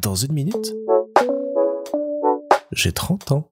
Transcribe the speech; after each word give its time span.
Dans 0.00 0.14
une 0.14 0.32
minute, 0.32 0.74
j'ai 2.72 2.92
30 2.92 3.32
ans. 3.32 3.50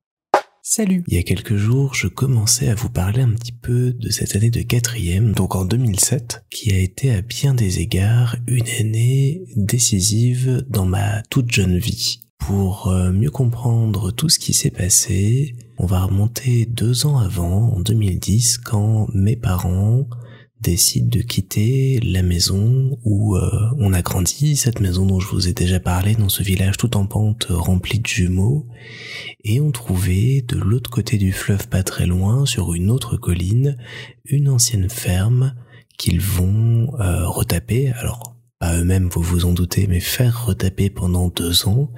Salut 0.62 1.04
Il 1.08 1.14
y 1.14 1.18
a 1.18 1.22
quelques 1.22 1.56
jours, 1.56 1.94
je 1.94 2.08
commençais 2.08 2.68
à 2.68 2.74
vous 2.74 2.90
parler 2.90 3.22
un 3.22 3.32
petit 3.32 3.52
peu 3.52 3.92
de 3.92 4.10
cette 4.10 4.36
année 4.36 4.50
de 4.50 4.62
quatrième, 4.62 5.32
donc 5.32 5.54
en 5.54 5.64
2007, 5.64 6.44
qui 6.50 6.72
a 6.72 6.78
été 6.78 7.12
à 7.12 7.22
bien 7.22 7.54
des 7.54 7.80
égards 7.80 8.36
une 8.46 8.68
année 8.80 9.44
décisive 9.56 10.64
dans 10.68 10.86
ma 10.86 11.22
toute 11.22 11.50
jeune 11.52 11.78
vie. 11.78 12.20
Pour 12.38 12.88
euh, 12.88 13.12
mieux 13.12 13.30
comprendre 13.30 14.12
tout 14.12 14.28
ce 14.28 14.38
qui 14.38 14.52
s'est 14.52 14.70
passé, 14.70 15.56
on 15.78 15.86
va 15.86 16.02
remonter 16.02 16.66
deux 16.66 17.06
ans 17.06 17.18
avant, 17.18 17.72
en 17.74 17.80
2010, 17.80 18.58
quand 18.58 19.08
mes 19.14 19.36
parents 19.36 20.06
décide 20.60 21.08
de 21.08 21.20
quitter 21.20 22.00
la 22.02 22.22
maison 22.22 22.98
où 23.04 23.36
euh, 23.36 23.70
on 23.78 23.92
a 23.92 24.02
grandi, 24.02 24.56
cette 24.56 24.80
maison 24.80 25.06
dont 25.06 25.20
je 25.20 25.28
vous 25.28 25.48
ai 25.48 25.52
déjà 25.52 25.80
parlé 25.80 26.14
dans 26.14 26.28
ce 26.28 26.42
village 26.42 26.76
tout 26.76 26.96
en 26.96 27.06
pente 27.06 27.46
rempli 27.50 27.98
de 27.98 28.06
jumeaux, 28.06 28.66
et 29.44 29.60
on 29.60 29.70
trouvait 29.70 30.42
de 30.42 30.56
l'autre 30.56 30.90
côté 30.90 31.18
du 31.18 31.32
fleuve 31.32 31.68
pas 31.68 31.82
très 31.82 32.06
loin, 32.06 32.46
sur 32.46 32.74
une 32.74 32.90
autre 32.90 33.16
colline, 33.16 33.76
une 34.24 34.48
ancienne 34.48 34.88
ferme 34.88 35.54
qu'ils 35.98 36.20
vont 36.20 36.94
euh, 37.00 37.26
retaper, 37.28 37.90
alors 37.92 38.36
pas 38.58 38.76
eux-mêmes 38.76 39.08
vous 39.08 39.22
vous 39.22 39.44
en 39.44 39.52
doutez, 39.52 39.86
mais 39.86 40.00
faire 40.00 40.46
retaper 40.46 40.90
pendant 40.90 41.28
deux 41.28 41.68
ans, 41.68 41.90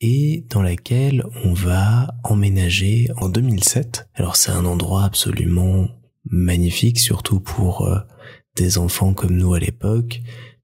et 0.00 0.44
dans 0.50 0.62
laquelle 0.62 1.24
on 1.44 1.54
va 1.54 2.14
emménager 2.22 3.08
en 3.16 3.30
2007. 3.30 4.08
Alors 4.14 4.36
c'est 4.36 4.50
un 4.50 4.66
endroit 4.66 5.04
absolument 5.04 5.88
magnifique, 6.30 6.98
surtout 6.98 7.40
pour 7.40 7.86
euh, 7.86 7.98
des 8.56 8.78
enfants 8.78 9.14
comme 9.14 9.36
nous 9.36 9.54
à 9.54 9.60
l'époque, 9.60 10.20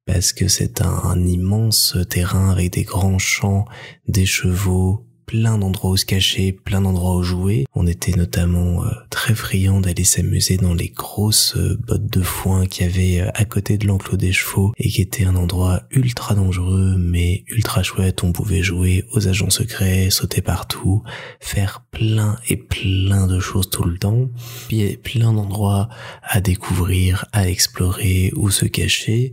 parce 0.07 0.33
que 0.33 0.49
c'est 0.49 0.81
un, 0.81 1.25
immense 1.25 1.97
terrain 2.11 2.51
avec 2.51 2.73
des 2.73 2.83
grands 2.83 3.19
champs, 3.19 3.67
des 4.09 4.27
chevaux, 4.27 5.07
plein 5.27 5.59
d'endroits 5.59 5.91
où 5.91 5.97
se 5.97 6.05
cacher, 6.05 6.53
plein 6.53 6.81
d'endroits 6.81 7.17
où 7.17 7.23
jouer. 7.23 7.67
On 7.75 7.87
était 7.87 8.13
notamment 8.13 8.85
euh, 8.85 8.91
très 9.11 9.35
friands 9.35 9.81
d'aller 9.81 10.05
s'amuser 10.05 10.57
dans 10.57 10.75
les 10.75 10.89
grosses 10.89 11.57
euh, 11.57 11.79
bottes 11.87 12.07
de 12.07 12.23
foin 12.23 12.67
qu'il 12.67 12.87
y 12.87 12.89
avait 12.89 13.21
euh, 13.21 13.31
à 13.35 13.45
côté 13.45 13.79
de 13.79 13.87
l'enclos 13.87 14.17
des 14.17 14.33
chevaux 14.33 14.73
et 14.77 14.89
qui 14.89 15.01
était 15.01 15.25
un 15.25 15.37
endroit 15.37 15.83
ultra 15.91 16.35
dangereux 16.35 16.97
mais 16.99 17.45
ultra 17.49 17.83
chouette. 17.83 18.23
On 18.25 18.33
pouvait 18.33 18.63
jouer 18.63 19.05
aux 19.13 19.29
agents 19.29 19.51
secrets, 19.51 20.11
sauter 20.11 20.43
partout, 20.43 21.03
faire 21.41 21.85
plein 21.91 22.37
et 22.49 22.57
plein 22.57 23.27
de 23.27 23.41
choses 23.41 23.71
tout 23.71 23.85
le 23.85 23.99
temps. 23.99 24.29
Puis 24.69 24.77
il 24.77 24.83
y 24.83 24.87
avait 24.87 24.97
plein 24.97 25.33
d'endroits 25.33 25.89
à 26.23 26.41
découvrir, 26.41 27.27
à 27.33 27.49
explorer 27.49 28.33
ou 28.37 28.51
se 28.51 28.67
cacher. 28.67 29.33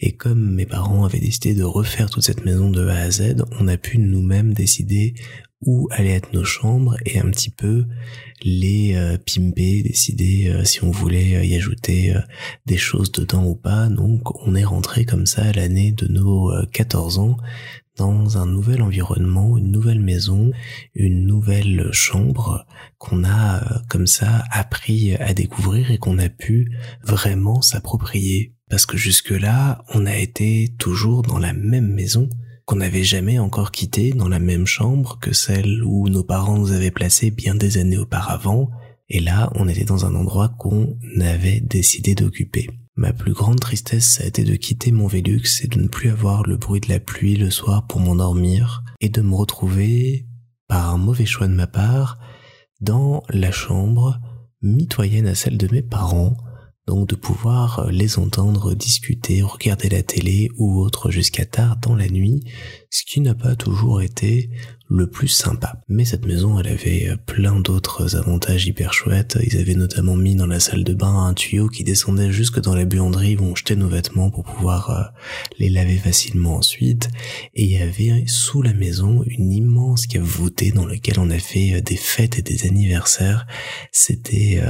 Et 0.00 0.12
comme 0.12 0.54
mes 0.54 0.66
parents 0.66 1.04
avaient 1.04 1.20
décidé 1.20 1.54
de 1.54 1.64
refaire 1.64 2.10
toute 2.10 2.24
cette 2.24 2.44
maison 2.44 2.70
de 2.70 2.86
A 2.88 2.96
à 2.96 3.10
Z, 3.10 3.44
on 3.58 3.68
a 3.68 3.76
pu 3.76 3.98
nous-mêmes 3.98 4.52
décider 4.52 5.14
où 5.62 5.88
allaient 5.90 6.14
être 6.14 6.32
nos 6.32 6.44
chambres 6.44 6.96
et 7.04 7.18
un 7.18 7.30
petit 7.30 7.50
peu 7.50 7.86
les 8.42 8.94
euh, 8.94 9.18
pimper, 9.18 9.82
décider 9.82 10.48
euh, 10.48 10.64
si 10.64 10.82
on 10.82 10.90
voulait 10.90 11.36
euh, 11.36 11.44
y 11.44 11.54
ajouter 11.54 12.14
des 12.66 12.78
choses 12.78 13.12
dedans 13.12 13.44
ou 13.44 13.54
pas. 13.54 13.88
Donc 13.88 14.34
on 14.46 14.54
est 14.54 14.64
rentré 14.64 15.04
comme 15.04 15.26
ça 15.26 15.42
à 15.42 15.52
l'année 15.52 15.92
de 15.92 16.06
nos 16.06 16.50
14 16.72 17.18
ans 17.18 17.36
dans 17.96 18.38
un 18.38 18.46
nouvel 18.46 18.80
environnement, 18.80 19.58
une 19.58 19.70
nouvelle 19.70 20.00
maison, 20.00 20.52
une 20.94 21.26
nouvelle 21.26 21.90
chambre 21.92 22.64
qu'on 22.96 23.24
a 23.24 23.82
comme 23.90 24.06
ça 24.06 24.44
appris 24.50 25.14
à 25.16 25.34
découvrir 25.34 25.90
et 25.90 25.98
qu'on 25.98 26.18
a 26.18 26.30
pu 26.30 26.72
vraiment 27.02 27.60
s'approprier. 27.60 28.54
Parce 28.70 28.86
que 28.86 28.96
jusque-là, 28.96 29.84
on 29.92 30.06
a 30.06 30.16
été 30.16 30.72
toujours 30.78 31.22
dans 31.22 31.38
la 31.38 31.52
même 31.52 31.92
maison, 31.92 32.30
qu'on 32.70 32.76
n'avait 32.76 33.02
jamais 33.02 33.40
encore 33.40 33.72
quitté 33.72 34.12
dans 34.12 34.28
la 34.28 34.38
même 34.38 34.64
chambre 34.64 35.18
que 35.18 35.32
celle 35.32 35.82
où 35.82 36.08
nos 36.08 36.22
parents 36.22 36.56
nous 36.56 36.70
avaient 36.70 36.92
placés 36.92 37.32
bien 37.32 37.56
des 37.56 37.78
années 37.78 37.98
auparavant, 37.98 38.70
et 39.08 39.18
là 39.18 39.50
on 39.56 39.66
était 39.66 39.82
dans 39.82 40.06
un 40.06 40.14
endroit 40.14 40.50
qu'on 40.50 40.96
avait 41.20 41.58
décidé 41.58 42.14
d'occuper. 42.14 42.68
Ma 42.94 43.12
plus 43.12 43.32
grande 43.32 43.58
tristesse 43.58 44.20
a 44.20 44.24
été 44.24 44.44
de 44.44 44.54
quitter 44.54 44.92
mon 44.92 45.08
Vélux 45.08 45.64
et 45.64 45.66
de 45.66 45.80
ne 45.80 45.88
plus 45.88 46.10
avoir 46.10 46.44
le 46.44 46.56
bruit 46.56 46.78
de 46.78 46.88
la 46.88 47.00
pluie 47.00 47.34
le 47.34 47.50
soir 47.50 47.88
pour 47.88 47.98
m'endormir, 47.98 48.84
et 49.00 49.08
de 49.08 49.20
me 49.20 49.34
retrouver, 49.34 50.28
par 50.68 50.94
un 50.94 50.98
mauvais 50.98 51.26
choix 51.26 51.48
de 51.48 51.54
ma 51.54 51.66
part, 51.66 52.20
dans 52.80 53.24
la 53.30 53.50
chambre 53.50 54.20
mitoyenne 54.62 55.26
à 55.26 55.34
celle 55.34 55.58
de 55.58 55.66
mes 55.72 55.82
parents, 55.82 56.36
de 56.90 57.14
pouvoir 57.14 57.78
euh, 57.78 57.90
les 57.90 58.18
entendre 58.18 58.74
discuter, 58.74 59.42
regarder 59.42 59.88
la 59.88 60.02
télé 60.02 60.50
ou 60.58 60.80
autre 60.80 61.10
jusqu'à 61.10 61.46
tard 61.46 61.76
dans 61.76 61.94
la 61.94 62.08
nuit, 62.08 62.42
ce 62.90 63.04
qui 63.04 63.20
n'a 63.20 63.34
pas 63.34 63.54
toujours 63.54 64.02
été 64.02 64.50
le 64.88 65.08
plus 65.08 65.28
sympa. 65.28 65.80
Mais 65.88 66.04
cette 66.04 66.26
maison, 66.26 66.58
elle 66.58 66.66
avait 66.66 67.10
euh, 67.10 67.16
plein 67.16 67.60
d'autres 67.60 68.16
avantages 68.16 68.66
hyper 68.66 68.92
chouettes. 68.92 69.38
Ils 69.46 69.56
avaient 69.56 69.76
notamment 69.76 70.16
mis 70.16 70.34
dans 70.34 70.48
la 70.48 70.58
salle 70.58 70.82
de 70.82 70.92
bain 70.92 71.26
un 71.26 71.32
tuyau 71.32 71.68
qui 71.68 71.84
descendait 71.84 72.32
jusque 72.32 72.60
dans 72.60 72.74
la 72.74 72.84
buanderie 72.84 73.36
où 73.36 73.44
on 73.44 73.54
jetait 73.54 73.76
nos 73.76 73.88
vêtements 73.88 74.30
pour 74.30 74.42
pouvoir 74.42 74.90
euh, 74.90 75.02
les 75.60 75.70
laver 75.70 75.98
facilement 75.98 76.56
ensuite. 76.56 77.08
Et 77.54 77.64
il 77.64 77.70
y 77.70 77.78
avait 77.78 78.24
sous 78.26 78.62
la 78.62 78.72
maison 78.72 79.22
une 79.24 79.52
immense 79.52 80.08
cave 80.08 80.22
voûtée 80.22 80.72
dans 80.72 80.86
laquelle 80.86 81.20
on 81.20 81.30
a 81.30 81.38
fait 81.38 81.80
des 81.82 81.96
fêtes 81.96 82.40
et 82.40 82.42
des 82.42 82.66
anniversaires. 82.66 83.46
C'était 83.92 84.60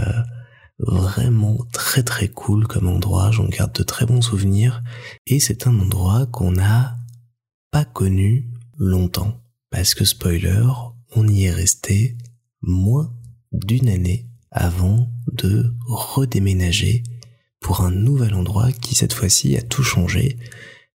vraiment 0.86 1.58
très 1.72 2.02
très 2.02 2.28
cool 2.28 2.66
comme 2.66 2.88
endroit, 2.88 3.30
j'en 3.30 3.46
garde 3.48 3.72
de 3.72 3.82
très 3.82 4.06
bons 4.06 4.22
souvenirs 4.22 4.82
et 5.26 5.41
c'est 5.41 5.66
un 5.66 5.78
endroit 5.78 6.26
qu'on 6.26 6.52
n'a 6.52 6.96
pas 7.70 7.84
connu 7.84 8.50
longtemps 8.78 9.41
parce 9.70 9.94
que 9.94 10.04
spoiler, 10.04 10.66
on 11.14 11.28
y 11.28 11.44
est 11.44 11.52
resté 11.52 12.16
moins 12.62 13.12
d'une 13.52 13.88
année 13.88 14.26
avant 14.50 15.08
de 15.32 15.72
redéménager 15.86 17.02
pour 17.60 17.82
un 17.82 17.91
nouvel 17.91 18.34
endroit 18.34 18.72
qui 18.72 18.94
cette 18.94 19.12
fois-ci 19.12 19.56
a 19.56 19.62
tout 19.62 19.82
changé. 19.82 20.38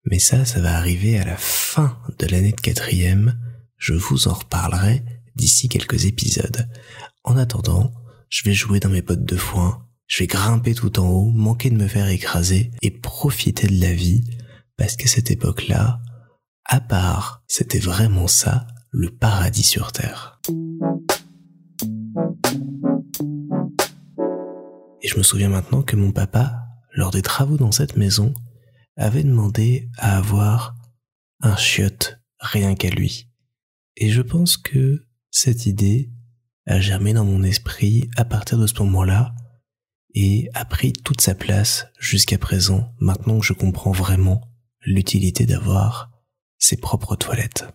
Mais 0.05 0.19
ça, 0.19 0.45
ça 0.45 0.61
va 0.61 0.77
arriver 0.77 1.17
à 1.17 1.25
la 1.25 1.37
fin 1.37 1.99
de 2.19 2.25
l'année 2.27 2.53
de 2.53 2.61
quatrième. 2.61 3.37
Je 3.77 3.93
vous 3.93 4.27
en 4.27 4.33
reparlerai 4.33 5.03
d'ici 5.35 5.69
quelques 5.69 6.05
épisodes. 6.05 6.69
En 7.23 7.37
attendant, 7.37 7.91
je 8.31 8.45
vais 8.45 8.53
jouer 8.53 8.79
dans 8.79 8.89
mes 8.89 9.01
potes 9.01 9.25
de 9.25 9.35
foin, 9.35 9.85
je 10.07 10.19
vais 10.19 10.27
grimper 10.27 10.73
tout 10.73 10.99
en 10.99 11.07
haut, 11.07 11.31
manquer 11.31 11.69
de 11.69 11.75
me 11.75 11.87
faire 11.87 12.07
écraser 12.07 12.71
et 12.81 12.89
profiter 12.89 13.67
de 13.67 13.81
la 13.81 13.93
vie 13.93 14.23
parce 14.77 14.95
qu'à 14.95 15.07
cette 15.07 15.31
époque-là, 15.31 15.99
à 16.63 16.79
part, 16.79 17.43
c'était 17.47 17.79
vraiment 17.79 18.27
ça, 18.27 18.65
le 18.89 19.09
paradis 19.09 19.63
sur 19.63 19.91
Terre. 19.91 20.39
Et 25.01 25.07
je 25.09 25.17
me 25.17 25.23
souviens 25.23 25.49
maintenant 25.49 25.81
que 25.81 25.97
mon 25.97 26.13
papa, 26.13 26.55
lors 26.93 27.11
des 27.11 27.21
travaux 27.21 27.57
dans 27.57 27.73
cette 27.73 27.97
maison, 27.97 28.33
avait 28.95 29.23
demandé 29.23 29.89
à 29.97 30.17
avoir 30.17 30.75
un 31.41 31.57
chiotte 31.57 32.21
rien 32.39 32.75
qu'à 32.75 32.89
lui. 32.89 33.29
Et 33.97 34.09
je 34.09 34.21
pense 34.21 34.55
que 34.55 35.05
cette 35.31 35.65
idée 35.65 36.13
a 36.67 36.79
germé 36.79 37.13
dans 37.13 37.25
mon 37.25 37.43
esprit 37.43 38.09
à 38.17 38.25
partir 38.25 38.57
de 38.57 38.67
ce 38.67 38.75
moment-là 38.83 39.33
et 40.13 40.49
a 40.53 40.65
pris 40.65 40.93
toute 40.93 41.21
sa 41.21 41.35
place 41.35 41.87
jusqu'à 41.99 42.37
présent, 42.37 42.93
maintenant 42.99 43.39
que 43.39 43.45
je 43.45 43.53
comprends 43.53 43.91
vraiment 43.91 44.41
l'utilité 44.85 45.45
d'avoir 45.45 46.11
ses 46.57 46.77
propres 46.77 47.15
toilettes. 47.15 47.65